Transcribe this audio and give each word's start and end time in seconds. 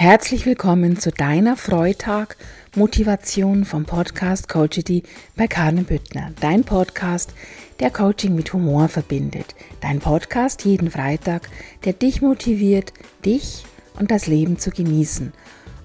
Herzlich 0.00 0.46
willkommen 0.46 0.98
zu 0.98 1.10
deiner 1.12 1.58
Freitag 1.58 2.38
Motivation 2.74 3.66
vom 3.66 3.84
Podcast 3.84 4.48
Coachity 4.48 5.02
bei 5.36 5.46
Karin 5.46 5.84
Büttner. 5.84 6.32
Dein 6.40 6.64
Podcast, 6.64 7.34
der 7.80 7.90
Coaching 7.90 8.34
mit 8.34 8.50
Humor 8.54 8.88
verbindet. 8.88 9.54
Dein 9.82 9.98
Podcast 9.98 10.64
jeden 10.64 10.90
Freitag, 10.90 11.50
der 11.84 11.92
dich 11.92 12.22
motiviert, 12.22 12.94
dich 13.26 13.66
und 13.98 14.10
das 14.10 14.26
Leben 14.26 14.58
zu 14.58 14.70
genießen 14.70 15.34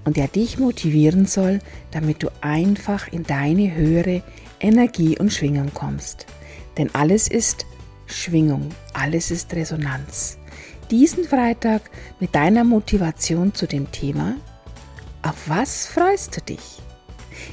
und 0.05 0.15
der 0.15 0.29
dich 0.29 0.59
motivieren 0.59 1.25
soll, 1.25 1.59
damit 1.91 2.23
du 2.23 2.29
einfach 2.39 3.11
in 3.11 3.23
deine 3.23 3.75
höhere 3.75 4.23
Energie 4.61 5.19
und 5.19 5.33
Schwingung 5.33 5.73
kommst. 5.73 6.25
Denn 6.77 6.89
alles 6.95 7.27
ist 7.27 7.65
Schwingung, 8.05 8.69
alles 8.93 9.29
ist 9.29 9.53
Resonanz 9.53 10.37
diesen 10.91 11.23
Freitag 11.23 11.81
mit 12.19 12.35
deiner 12.35 12.63
Motivation 12.63 13.53
zu 13.53 13.67
dem 13.67 13.91
Thema 13.91 14.35
Auf 15.21 15.49
was 15.49 15.87
freust 15.87 16.37
du 16.37 16.41
dich? 16.41 16.81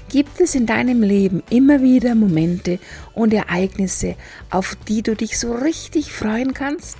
Gibt 0.08 0.40
es 0.40 0.54
in 0.54 0.66
deinem 0.66 1.02
Leben 1.02 1.42
immer 1.50 1.82
wieder 1.82 2.14
Momente 2.14 2.78
und 3.14 3.34
Ereignisse, 3.34 4.16
auf 4.50 4.76
die 4.88 5.02
du 5.02 5.16
dich 5.16 5.38
so 5.38 5.52
richtig 5.52 6.12
freuen 6.12 6.54
kannst, 6.54 6.98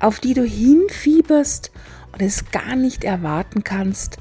auf 0.00 0.20
die 0.20 0.34
du 0.34 0.44
hinfieberst 0.44 1.70
und 2.12 2.22
es 2.22 2.50
gar 2.50 2.76
nicht 2.76 3.04
erwarten 3.04 3.64
kannst, 3.64 4.18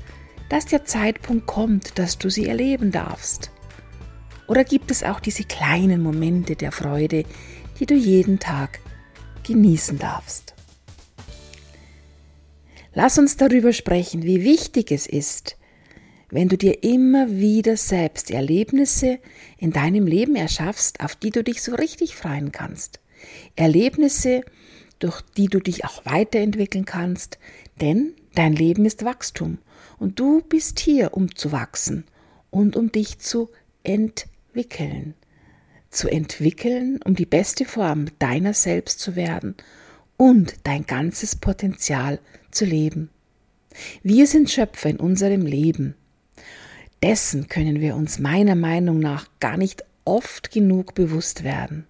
dass 0.49 0.65
der 0.65 0.85
Zeitpunkt 0.85 1.47
kommt, 1.47 1.97
dass 1.97 2.17
du 2.17 2.29
sie 2.29 2.47
erleben 2.47 2.91
darfst? 2.91 3.51
Oder 4.47 4.65
gibt 4.65 4.91
es 4.91 5.03
auch 5.03 5.21
diese 5.21 5.45
kleinen 5.45 6.01
Momente 6.01 6.57
der 6.57 6.73
Freude, 6.73 7.23
die 7.79 7.85
du 7.85 7.95
jeden 7.95 8.39
Tag 8.39 8.79
genießen 9.43 9.97
darfst? 9.97 10.53
Lass 12.93 13.17
uns 13.17 13.37
darüber 13.37 13.71
sprechen, 13.71 14.23
wie 14.23 14.43
wichtig 14.43 14.91
es 14.91 15.07
ist, 15.07 15.57
wenn 16.29 16.49
du 16.49 16.57
dir 16.57 16.83
immer 16.83 17.29
wieder 17.29 17.77
selbst 17.77 18.31
Erlebnisse 18.31 19.19
in 19.57 19.71
deinem 19.71 20.05
Leben 20.05 20.35
erschaffst, 20.35 20.99
auf 20.99 21.15
die 21.15 21.29
du 21.29 21.41
dich 21.41 21.61
so 21.61 21.73
richtig 21.73 22.15
freuen 22.15 22.51
kannst. 22.51 22.99
Erlebnisse, 23.55 24.41
durch 24.99 25.21
die 25.37 25.47
du 25.47 25.59
dich 25.59 25.85
auch 25.85 26.05
weiterentwickeln 26.05 26.85
kannst, 26.85 27.39
denn 27.79 28.13
dein 28.35 28.53
Leben 28.53 28.85
ist 28.85 29.05
Wachstum 29.05 29.59
und 29.97 30.19
du 30.19 30.41
bist 30.41 30.79
hier, 30.79 31.13
um 31.13 31.33
zu 31.33 31.53
wachsen 31.53 32.03
und 32.49 32.75
um 32.75 32.91
dich 32.91 33.19
zu 33.19 33.49
entwickeln. 33.83 35.13
Zu 35.89 36.09
entwickeln, 36.09 36.99
um 37.05 37.15
die 37.15 37.25
beste 37.25 37.65
Form 37.65 38.07
deiner 38.19 38.53
selbst 38.53 38.99
zu 38.99 39.15
werden 39.15 39.55
und 40.21 40.53
dein 40.65 40.85
ganzes 40.85 41.35
Potenzial 41.35 42.19
zu 42.51 42.63
leben. 42.63 43.09
Wir 44.03 44.27
sind 44.27 44.51
Schöpfer 44.51 44.91
in 44.91 44.97
unserem 44.97 45.47
Leben. 45.47 45.95
Dessen 47.01 47.47
können 47.47 47.81
wir 47.81 47.95
uns 47.95 48.19
meiner 48.19 48.53
Meinung 48.53 48.99
nach 48.99 49.25
gar 49.39 49.57
nicht 49.57 49.83
oft 50.05 50.51
genug 50.51 50.93
bewusst 50.93 51.43
werden. 51.43 51.87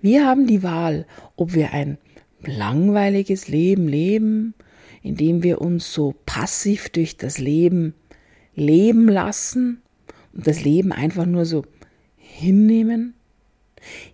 Wir 0.00 0.26
haben 0.26 0.46
die 0.46 0.62
Wahl, 0.62 1.06
ob 1.36 1.52
wir 1.52 1.74
ein 1.74 1.98
langweiliges 2.42 3.48
Leben 3.48 3.86
leben, 3.86 4.54
indem 5.02 5.42
wir 5.42 5.60
uns 5.60 5.92
so 5.92 6.14
passiv 6.24 6.88
durch 6.88 7.18
das 7.18 7.36
Leben 7.36 7.92
leben 8.54 9.10
lassen 9.10 9.82
und 10.32 10.46
das 10.46 10.64
Leben 10.64 10.90
einfach 10.90 11.26
nur 11.26 11.44
so 11.44 11.66
hinnehmen. 12.16 13.12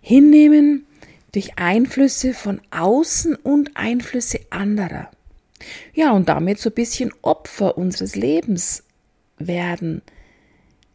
Hinnehmen, 0.01 0.87
durch 1.31 1.57
Einflüsse 1.57 2.33
von 2.33 2.61
außen 2.71 3.35
und 3.35 3.71
Einflüsse 3.75 4.39
anderer. 4.49 5.09
Ja, 5.93 6.11
und 6.11 6.29
damit 6.29 6.59
so 6.59 6.69
ein 6.69 6.75
bisschen 6.75 7.13
Opfer 7.21 7.77
unseres 7.77 8.15
Lebens 8.15 8.83
werden, 9.37 10.01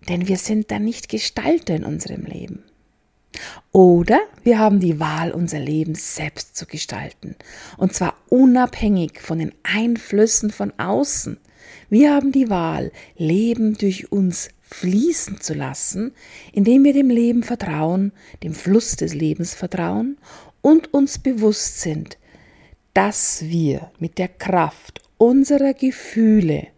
denn 0.09 0.29
wir 0.29 0.37
sind 0.37 0.71
dann 0.71 0.85
nicht 0.85 1.09
Gestalter 1.09 1.75
in 1.75 1.85
unserem 1.85 2.25
Leben. 2.25 2.65
Oder 3.73 4.21
wir 4.45 4.59
haben 4.59 4.81
die 4.81 4.99
Wahl, 4.99 5.33
unser 5.33 5.59
Leben 5.59 5.95
selbst 5.95 6.57
zu 6.57 6.67
gestalten, 6.67 7.37
und 7.77 7.93
zwar 7.93 8.17
unabhängig 8.29 9.21
von 9.21 9.39
den 9.39 9.53
Einflüssen 9.63 10.51
von 10.51 10.73
außen. 10.79 11.39
Wir 11.91 12.15
haben 12.15 12.33
die 12.33 12.49
Wahl, 12.49 12.93
Leben 13.17 13.77
durch 13.77 14.11
uns 14.11 14.49
fließen 14.69 15.41
zu 15.41 15.55
lassen, 15.55 16.13
indem 16.53 16.85
wir 16.85 16.93
dem 16.93 17.11
Leben 17.11 17.43
vertrauen, 17.43 18.13
dem 18.43 18.55
Fluss 18.55 18.97
des 18.97 19.15
Lebens 19.15 19.55
vertrauen 19.55 20.19
und 20.61 20.93
uns 20.93 21.19
bewusst 21.19 21.81
sind, 21.81 22.19
dass 22.95 23.43
wir 23.43 23.91
mit 23.99 24.19
der 24.19 24.29
Kraft 24.29 25.01
unserer 25.19 25.75
Gefühle, 25.75 26.69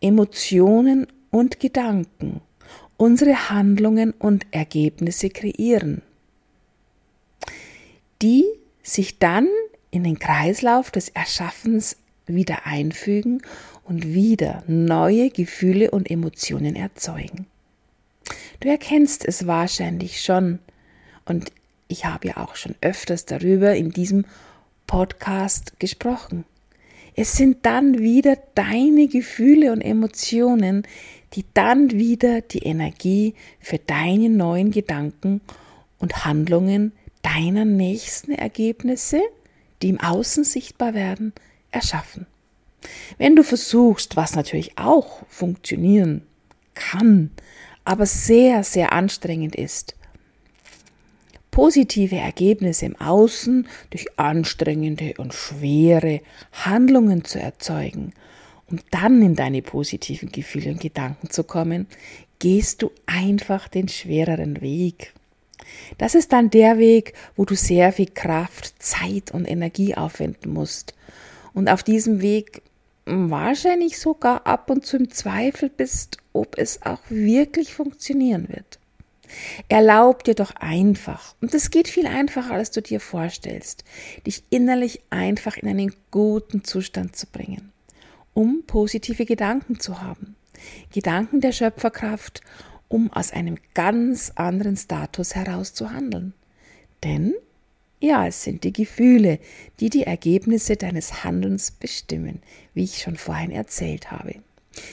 Emotionen 0.00 1.06
und 1.30 1.60
Gedanken 1.60 2.40
unsere 2.96 3.50
Handlungen 3.50 4.12
und 4.12 4.46
Ergebnisse 4.50 5.28
kreieren, 5.28 6.02
die 8.22 8.44
sich 8.82 9.18
dann 9.18 9.48
in 9.90 10.04
den 10.04 10.18
Kreislauf 10.18 10.90
des 10.90 11.08
Erschaffens 11.08 11.96
wieder 12.26 12.66
einfügen 12.66 13.42
und 13.84 14.14
wieder 14.14 14.62
neue 14.66 15.30
Gefühle 15.30 15.90
und 15.90 16.10
Emotionen 16.10 16.76
erzeugen. 16.76 17.46
Du 18.60 18.68
erkennst 18.68 19.24
es 19.24 19.46
wahrscheinlich 19.46 20.22
schon 20.22 20.58
und 21.26 21.52
ich 21.88 22.04
habe 22.04 22.28
ja 22.28 22.36
auch 22.38 22.56
schon 22.56 22.74
öfters 22.80 23.26
darüber 23.26 23.74
in 23.74 23.90
diesem 23.90 24.24
Podcast 24.86 25.78
gesprochen. 25.78 26.44
Es 27.16 27.36
sind 27.36 27.64
dann 27.64 28.00
wieder 28.00 28.36
deine 28.54 29.06
Gefühle 29.06 29.72
und 29.72 29.80
Emotionen, 29.80 30.84
die 31.34 31.44
dann 31.54 31.90
wieder 31.92 32.40
die 32.40 32.60
Energie 32.60 33.34
für 33.60 33.78
deine 33.78 34.28
neuen 34.28 34.70
Gedanken 34.70 35.40
und 35.98 36.24
Handlungen 36.24 36.92
deiner 37.22 37.64
nächsten 37.64 38.32
Ergebnisse, 38.32 39.20
die 39.82 39.88
im 39.90 40.00
Außen 40.00 40.44
sichtbar 40.44 40.94
werden, 40.94 41.32
erschaffen. 41.74 42.26
Wenn 43.18 43.36
du 43.36 43.42
versuchst, 43.42 44.16
was 44.16 44.36
natürlich 44.36 44.78
auch 44.78 45.22
funktionieren 45.28 46.22
kann, 46.74 47.30
aber 47.84 48.06
sehr, 48.06 48.64
sehr 48.64 48.92
anstrengend 48.92 49.54
ist, 49.56 49.94
positive 51.50 52.16
Ergebnisse 52.16 52.86
im 52.86 52.96
Außen 52.96 53.68
durch 53.90 54.06
anstrengende 54.18 55.14
und 55.18 55.34
schwere 55.34 56.20
Handlungen 56.52 57.24
zu 57.24 57.38
erzeugen, 57.38 58.12
um 58.68 58.80
dann 58.90 59.22
in 59.22 59.36
deine 59.36 59.62
positiven 59.62 60.32
Gefühle 60.32 60.70
und 60.72 60.80
Gedanken 60.80 61.30
zu 61.30 61.44
kommen, 61.44 61.86
gehst 62.38 62.82
du 62.82 62.90
einfach 63.06 63.68
den 63.68 63.88
schwereren 63.88 64.60
Weg. 64.62 65.12
Das 65.98 66.14
ist 66.14 66.32
dann 66.32 66.50
der 66.50 66.78
Weg, 66.78 67.14
wo 67.36 67.44
du 67.44 67.54
sehr 67.54 67.92
viel 67.92 68.10
Kraft, 68.12 68.74
Zeit 68.82 69.30
und 69.30 69.46
Energie 69.46 69.94
aufwenden 69.94 70.52
musst. 70.52 70.94
Und 71.54 71.68
auf 71.68 71.82
diesem 71.82 72.20
Weg 72.20 72.62
wahrscheinlich 73.06 73.98
sogar 73.98 74.46
ab 74.46 74.70
und 74.70 74.84
zu 74.84 74.96
im 74.96 75.10
Zweifel 75.10 75.70
bist, 75.70 76.18
ob 76.32 76.58
es 76.58 76.82
auch 76.82 77.00
wirklich 77.08 77.74
funktionieren 77.74 78.48
wird. 78.48 78.78
Erlaub 79.68 80.24
dir 80.24 80.34
doch 80.34 80.54
einfach, 80.56 81.34
und 81.40 81.54
es 81.54 81.70
geht 81.70 81.88
viel 81.88 82.06
einfacher, 82.06 82.54
als 82.54 82.70
du 82.70 82.82
dir 82.82 83.00
vorstellst, 83.00 83.84
dich 84.26 84.44
innerlich 84.50 85.00
einfach 85.10 85.56
in 85.56 85.68
einen 85.68 85.94
guten 86.10 86.62
Zustand 86.64 87.16
zu 87.16 87.26
bringen, 87.26 87.72
um 88.32 88.62
positive 88.66 89.24
Gedanken 89.24 89.80
zu 89.80 90.02
haben. 90.02 90.36
Gedanken 90.92 91.40
der 91.40 91.52
Schöpferkraft, 91.52 92.42
um 92.88 93.12
aus 93.12 93.32
einem 93.32 93.58
ganz 93.74 94.32
anderen 94.34 94.76
Status 94.76 95.34
heraus 95.34 95.74
zu 95.74 95.90
handeln. 95.90 96.34
Denn 97.02 97.34
ja, 98.04 98.26
es 98.26 98.42
sind 98.42 98.64
die 98.64 98.72
Gefühle, 98.72 99.38
die 99.80 99.90
die 99.90 100.04
Ergebnisse 100.04 100.76
deines 100.76 101.24
Handelns 101.24 101.70
bestimmen, 101.70 102.42
wie 102.74 102.84
ich 102.84 103.00
schon 103.00 103.16
vorhin 103.16 103.50
erzählt 103.50 104.10
habe. 104.10 104.36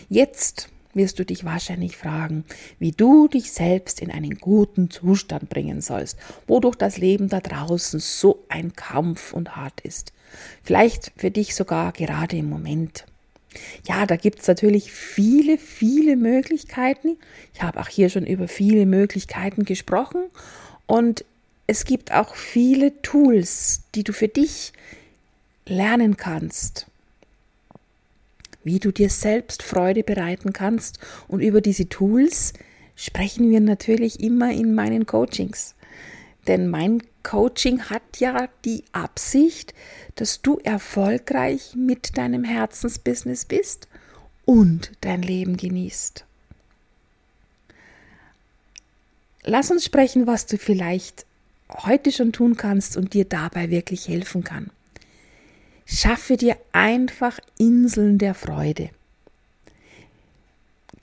Jetzt 0.09 0.69
wirst 0.94 1.19
du 1.19 1.25
dich 1.25 1.45
wahrscheinlich 1.45 1.97
fragen, 1.97 2.44
wie 2.80 2.91
du 2.91 3.27
dich 3.27 3.51
selbst 3.51 4.01
in 4.01 4.12
einen 4.12 4.38
guten 4.38 4.89
Zustand 4.89 5.50
bringen 5.50 5.81
sollst, 5.81 6.18
wodurch 6.47 6.75
das 6.75 6.97
Leben 6.97 7.30
da 7.30 7.39
draußen 7.39 8.00
so 8.00 8.44
ein 8.50 8.74
Kampf 8.74 9.33
und 9.33 9.56
hart 9.56 9.81
ist. 9.81 10.13
Vielleicht 10.63 11.12
für 11.15 11.31
dich 11.31 11.56
sogar 11.56 11.91
gerade 11.94 12.38
im 12.38 12.50
Moment. 12.50 13.06
Ja, 13.88 14.06
da 14.06 14.15
gibt 14.15 14.39
es 14.39 14.47
natürlich 14.47 14.91
viele, 14.91 15.57
viele 15.57 16.15
Möglichkeiten. 16.15 17.18
Ich 17.53 17.62
habe 17.62 17.80
auch 17.81 17.89
hier 17.89 18.09
schon 18.09 18.25
über 18.25 18.47
viele 18.47 18.86
Möglichkeiten 18.86 19.65
gesprochen 19.65 20.21
und 20.88 21.25
es 21.68 21.86
gibt 21.86 22.12
auch 22.12 22.36
viele 22.36 23.02
Tools, 23.02 23.84
die 23.96 24.04
du 24.04 24.13
für 24.13 24.28
dich 24.28 24.74
lernen 25.66 26.18
kannst, 26.18 26.88
wie 28.63 28.80
du 28.80 28.92
dir 28.92 29.10
selbst 29.10 29.63
Freude 29.63 30.04
bereiten 30.04 30.54
kannst. 30.54 31.00
Und 31.28 31.40
über 31.42 31.62
diese 31.62 31.88
Tools 31.88 32.54
sprechen 32.96 33.50
wir 33.50 33.62
natürlich 33.62 34.19
immer 34.19 34.52
in 34.52 34.75
meinen 34.75 35.06
Coachings. 35.06 35.75
Denn 36.48 36.68
mein 36.69 37.04
Coaching 37.24 37.90
hat 37.90 38.19
ja 38.19 38.50
die 38.66 38.84
Absicht, 38.92 39.74
dass 40.16 40.42
du 40.42 40.58
erfolgreich 40.58 41.74
mit 41.75 42.18
deinem 42.18 42.44
Herzensbusiness 42.44 43.46
bist 43.46 43.88
und 44.46 44.92
dein 45.02 45.22
Leben 45.22 45.58
genießt. 45.58 46.25
Lass 49.44 49.72
uns 49.72 49.86
sprechen, 49.86 50.28
was 50.28 50.46
du 50.46 50.58
vielleicht 50.58 51.25
heute 51.71 52.12
schon 52.12 52.31
tun 52.31 52.57
kannst 52.57 52.97
und 52.97 53.13
dir 53.13 53.25
dabei 53.25 53.69
wirklich 53.69 54.07
helfen 54.07 54.44
kann. 54.44 54.69
Schaffe 55.85 56.38
dir 56.38 56.57
einfach 56.71 57.39
Inseln 57.57 58.18
der 58.18 58.33
Freude. 58.33 58.89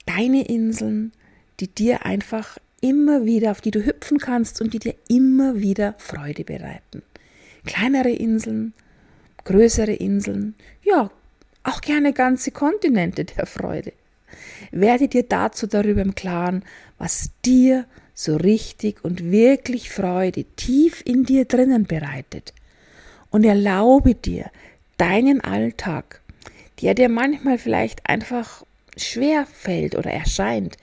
Deine 0.05 0.47
Inseln, 0.47 1.11
die 1.59 1.67
dir 1.67 2.05
einfach 2.05 2.57
immer 2.81 3.25
wieder, 3.25 3.51
auf 3.51 3.61
die 3.61 3.71
du 3.71 3.85
hüpfen 3.85 4.17
kannst 4.17 4.61
und 4.61 4.73
die 4.73 4.79
dir 4.79 4.95
immer 5.07 5.59
wieder 5.59 5.95
Freude 5.97 6.43
bereiten. 6.43 7.03
Kleinere 7.65 8.09
Inseln, 8.09 8.73
größere 9.43 9.93
Inseln, 9.93 10.55
ja, 10.83 11.11
auch 11.63 11.81
gerne 11.81 12.13
ganze 12.13 12.51
Kontinente 12.51 13.25
der 13.25 13.45
Freude. 13.45 13.93
Werde 14.71 15.07
dir 15.07 15.23
dazu 15.23 15.67
darüber 15.67 16.01
im 16.01 16.15
Klaren, 16.15 16.63
was 16.97 17.31
dir 17.45 17.85
so 18.19 18.35
richtig 18.35 19.05
und 19.05 19.31
wirklich 19.31 19.89
Freude 19.89 20.43
tief 20.57 21.01
in 21.05 21.23
dir 21.23 21.45
drinnen 21.45 21.85
bereitet. 21.85 22.53
Und 23.29 23.45
erlaube 23.45 24.13
dir, 24.13 24.51
deinen 24.97 25.39
Alltag, 25.39 26.19
der 26.81 26.95
dir 26.95 27.07
manchmal 27.07 27.57
vielleicht 27.57 28.09
einfach 28.09 28.65
schwer 28.97 29.45
fällt 29.45 29.95
oder 29.95 30.11
erscheint, 30.11 30.75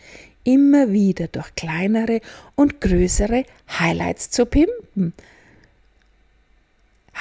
immer 0.44 0.92
wieder 0.92 1.28
durch 1.28 1.54
kleinere 1.56 2.22
und 2.54 2.80
größere 2.80 3.44
Highlights 3.68 4.30
zu 4.30 4.46
pimpen. 4.46 5.12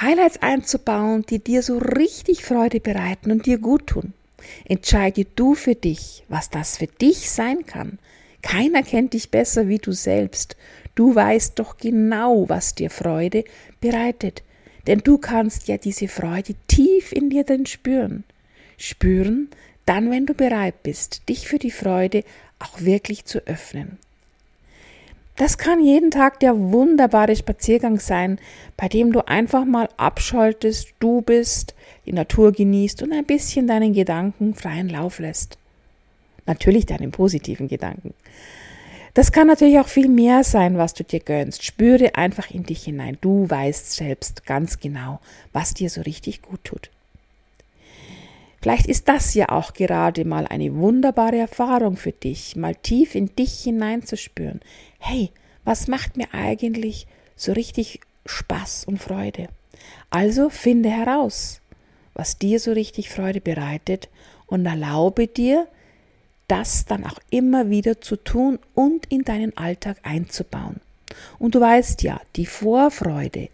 Highlights 0.00 0.40
einzubauen, 0.40 1.26
die 1.28 1.40
dir 1.40 1.62
so 1.62 1.76
richtig 1.76 2.42
Freude 2.42 2.80
bereiten 2.80 3.30
und 3.32 3.44
dir 3.44 3.58
gut 3.58 3.88
tun. 3.88 4.14
Entscheide 4.64 5.26
du 5.36 5.54
für 5.54 5.74
dich, 5.74 6.24
was 6.30 6.48
das 6.48 6.78
für 6.78 6.86
dich 6.86 7.30
sein 7.30 7.66
kann. 7.66 7.98
Keiner 8.46 8.84
kennt 8.84 9.12
dich 9.12 9.32
besser 9.32 9.66
wie 9.66 9.78
du 9.78 9.90
selbst. 9.90 10.56
Du 10.94 11.16
weißt 11.16 11.58
doch 11.58 11.78
genau, 11.78 12.48
was 12.48 12.76
dir 12.76 12.90
Freude 12.90 13.42
bereitet. 13.80 14.44
Denn 14.86 15.00
du 15.00 15.18
kannst 15.18 15.66
ja 15.66 15.78
diese 15.78 16.06
Freude 16.06 16.54
tief 16.68 17.10
in 17.10 17.28
dir 17.28 17.42
drin 17.42 17.66
spüren. 17.66 18.22
Spüren, 18.78 19.48
dann, 19.84 20.12
wenn 20.12 20.26
du 20.26 20.34
bereit 20.34 20.84
bist, 20.84 21.28
dich 21.28 21.48
für 21.48 21.58
die 21.58 21.72
Freude 21.72 22.22
auch 22.60 22.82
wirklich 22.82 23.24
zu 23.24 23.44
öffnen. 23.48 23.98
Das 25.34 25.58
kann 25.58 25.82
jeden 25.82 26.12
Tag 26.12 26.38
der 26.38 26.56
wunderbare 26.56 27.34
Spaziergang 27.34 27.98
sein, 27.98 28.38
bei 28.76 28.86
dem 28.86 29.10
du 29.12 29.26
einfach 29.26 29.64
mal 29.64 29.88
abschaltest, 29.96 30.94
du 31.00 31.20
bist, 31.20 31.74
die 32.06 32.12
Natur 32.12 32.52
genießt 32.52 33.02
und 33.02 33.12
ein 33.12 33.26
bisschen 33.26 33.66
deinen 33.66 33.92
Gedanken 33.92 34.54
freien 34.54 34.88
Lauf 34.88 35.18
lässt. 35.18 35.58
Natürlich 36.46 36.86
deinen 36.86 37.10
positiven 37.10 37.68
Gedanken. 37.68 38.14
Das 39.14 39.32
kann 39.32 39.46
natürlich 39.46 39.78
auch 39.78 39.88
viel 39.88 40.08
mehr 40.08 40.44
sein, 40.44 40.76
was 40.76 40.92
du 40.92 41.02
dir 41.02 41.20
gönnst. 41.20 41.64
Spüre 41.64 42.16
einfach 42.16 42.50
in 42.50 42.64
dich 42.64 42.84
hinein. 42.84 43.16
Du 43.20 43.48
weißt 43.48 43.92
selbst 43.92 44.44
ganz 44.44 44.78
genau, 44.78 45.20
was 45.52 45.72
dir 45.72 45.88
so 45.88 46.02
richtig 46.02 46.42
gut 46.42 46.62
tut. 46.64 46.90
Vielleicht 48.60 48.86
ist 48.86 49.08
das 49.08 49.32
ja 49.34 49.48
auch 49.50 49.74
gerade 49.74 50.24
mal 50.24 50.46
eine 50.46 50.74
wunderbare 50.74 51.38
Erfahrung 51.38 51.96
für 51.96 52.12
dich, 52.12 52.56
mal 52.56 52.74
tief 52.74 53.14
in 53.14 53.34
dich 53.36 53.60
hineinzuspüren. 53.60 54.60
Hey, 54.98 55.30
was 55.64 55.88
macht 55.88 56.16
mir 56.16 56.34
eigentlich 56.34 57.06
so 57.36 57.52
richtig 57.52 58.00
Spaß 58.26 58.84
und 58.84 58.98
Freude? 58.98 59.48
Also 60.10 60.50
finde 60.50 60.90
heraus, 60.90 61.60
was 62.12 62.38
dir 62.38 62.60
so 62.60 62.72
richtig 62.72 63.08
Freude 63.08 63.40
bereitet 63.40 64.08
und 64.46 64.66
erlaube 64.66 65.26
dir, 65.26 65.68
das 66.48 66.84
dann 66.84 67.04
auch 67.04 67.18
immer 67.30 67.70
wieder 67.70 68.00
zu 68.00 68.16
tun 68.16 68.58
und 68.74 69.06
in 69.06 69.22
deinen 69.22 69.56
Alltag 69.56 69.98
einzubauen. 70.02 70.80
Und 71.38 71.54
du 71.54 71.60
weißt 71.60 72.02
ja, 72.02 72.20
die 72.36 72.46
Vorfreude 72.46 73.48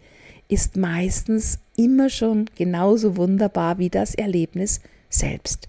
ist 0.47 0.77
meistens 0.77 1.59
immer 1.75 2.09
schon 2.09 2.49
genauso 2.55 3.17
wunderbar 3.17 3.77
wie 3.77 3.89
das 3.89 4.13
Erlebnis 4.13 4.81
selbst. 5.09 5.67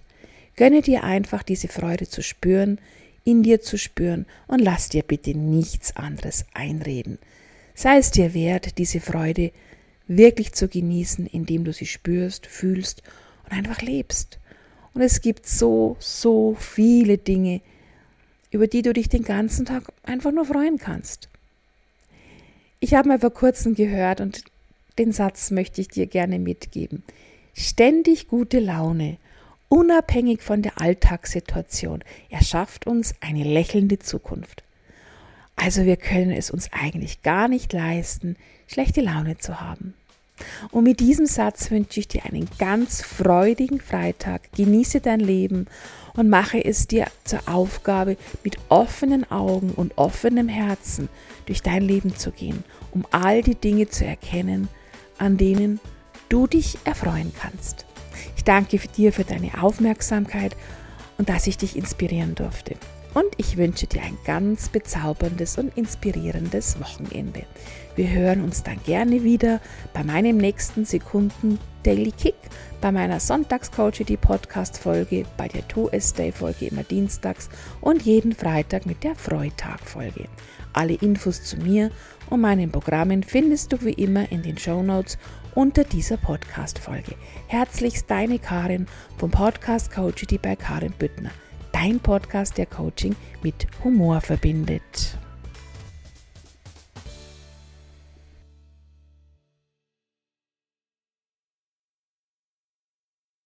Gönne 0.55 0.81
dir 0.81 1.03
einfach 1.03 1.43
diese 1.43 1.67
Freude 1.67 2.07
zu 2.07 2.21
spüren, 2.21 2.79
in 3.23 3.43
dir 3.43 3.61
zu 3.61 3.77
spüren 3.77 4.25
und 4.47 4.59
lass 4.59 4.89
dir 4.89 5.03
bitte 5.03 5.35
nichts 5.35 5.95
anderes 5.95 6.45
einreden. 6.53 7.17
Sei 7.73 7.97
es 7.97 8.11
dir 8.11 8.33
wert, 8.33 8.77
diese 8.77 9.01
Freude 9.01 9.51
wirklich 10.07 10.53
zu 10.53 10.67
genießen, 10.67 11.25
indem 11.25 11.63
du 11.63 11.73
sie 11.73 11.87
spürst, 11.87 12.45
fühlst 12.45 13.01
und 13.43 13.51
einfach 13.51 13.81
lebst. 13.81 14.39
Und 14.95 15.01
es 15.01 15.21
gibt 15.21 15.45
so, 15.45 15.97
so 15.99 16.55
viele 16.57 17.17
Dinge, 17.17 17.61
über 18.49 18.65
die 18.65 18.81
du 18.81 18.93
dich 18.93 19.09
den 19.09 19.23
ganzen 19.23 19.65
Tag 19.65 19.83
einfach 20.03 20.31
nur 20.31 20.45
freuen 20.45 20.77
kannst. 20.77 21.27
Ich 22.79 22.93
habe 22.93 23.09
mal 23.09 23.19
vor 23.19 23.31
kurzem 23.31 23.75
gehört 23.75 24.21
und 24.21 24.43
den 24.97 25.11
Satz 25.11 25.51
möchte 25.51 25.81
ich 25.81 25.89
dir 25.89 26.07
gerne 26.07 26.39
mitgeben. 26.39 27.03
Ständig 27.53 28.29
gute 28.29 28.59
Laune, 28.59 29.17
unabhängig 29.67 30.41
von 30.41 30.61
der 30.61 30.79
Alltagssituation, 30.79 32.01
erschafft 32.29 32.87
uns 32.87 33.15
eine 33.19 33.43
lächelnde 33.43 33.99
Zukunft. 33.99 34.63
Also 35.57 35.83
wir 35.83 35.97
können 35.97 36.31
es 36.31 36.51
uns 36.51 36.71
eigentlich 36.71 37.21
gar 37.21 37.49
nicht 37.49 37.73
leisten, 37.73 38.37
schlechte 38.67 39.01
Laune 39.01 39.37
zu 39.37 39.59
haben. 39.59 39.93
Und 40.71 40.83
mit 40.83 40.99
diesem 40.99 41.25
Satz 41.25 41.71
wünsche 41.71 41.99
ich 41.99 42.07
dir 42.07 42.25
einen 42.25 42.49
ganz 42.57 43.01
freudigen 43.01 43.79
Freitag. 43.79 44.51
Genieße 44.53 44.99
dein 44.99 45.19
Leben 45.19 45.67
und 46.15 46.29
mache 46.29 46.63
es 46.63 46.87
dir 46.87 47.07
zur 47.23 47.39
Aufgabe, 47.47 48.17
mit 48.43 48.57
offenen 48.69 49.29
Augen 49.31 49.71
und 49.71 49.97
offenem 49.97 50.49
Herzen 50.49 51.09
durch 51.45 51.61
dein 51.61 51.81
Leben 51.81 52.15
zu 52.15 52.31
gehen, 52.31 52.63
um 52.91 53.05
all 53.11 53.41
die 53.41 53.55
Dinge 53.55 53.89
zu 53.89 54.05
erkennen, 54.05 54.67
an 55.17 55.37
denen 55.37 55.79
du 56.29 56.47
dich 56.47 56.77
erfreuen 56.83 57.31
kannst. 57.39 57.85
Ich 58.35 58.43
danke 58.43 58.77
dir 58.77 59.13
für 59.13 59.23
deine 59.23 59.61
Aufmerksamkeit 59.61 60.55
und 61.17 61.29
dass 61.29 61.47
ich 61.47 61.57
dich 61.57 61.75
inspirieren 61.75 62.35
durfte 62.35 62.75
und 63.15 63.31
ich 63.37 63.55
wünsche 63.55 63.87
dir 63.87 64.01
ein 64.01 64.17
ganz 64.25 64.67
bezauberndes 64.69 65.57
und 65.57 65.75
inspirierendes 65.77 66.79
Wochenende. 66.79 67.43
Wir 67.95 68.09
hören 68.09 68.43
uns 68.43 68.61
dann 68.61 68.77
gerne 68.85 69.23
wieder 69.23 69.61
bei 69.93 70.03
meinem 70.03 70.35
nächsten 70.35 70.83
Sekunden 70.83 71.57
Daily 71.83 72.11
Kick, 72.11 72.35
bei 72.81 72.91
meiner 72.91 73.21
Sonntagscoachity 73.21 74.17
Podcast 74.17 74.77
Folge, 74.77 75.23
bei 75.37 75.47
der 75.47 75.63
2S 75.63 76.13
Day 76.13 76.33
Folge 76.33 76.65
immer 76.67 76.83
dienstags 76.83 77.49
und 77.79 78.01
jeden 78.01 78.33
Freitag 78.33 78.85
mit 78.85 79.03
der 79.05 79.15
Freitag 79.15 79.79
Folge. 79.79 80.27
Alle 80.73 80.95
Infos 80.95 81.41
zu 81.41 81.55
mir 81.55 81.91
und 82.29 82.41
meinen 82.41 82.69
Programmen 82.69 83.23
findest 83.23 83.71
du 83.71 83.81
wie 83.85 83.93
immer 83.93 84.29
in 84.29 84.43
den 84.43 84.57
Show 84.57 84.83
Notes 84.83 85.17
unter 85.53 85.85
dieser 85.85 86.17
Podcast 86.17 86.79
Folge. 86.79 87.15
Herzlichst 87.47 88.11
deine 88.11 88.39
Karin 88.39 88.87
vom 89.17 89.31
Podcast 89.31 89.93
Coachity 89.93 90.37
bei 90.37 90.57
Karin 90.57 90.91
Büttner 90.99 91.31
dein 91.75 91.99
Podcast, 91.99 92.57
der 92.57 92.67
Coaching 92.67 93.17
mit 93.43 93.67
Humor 93.83 94.21
verbindet. 94.21 95.19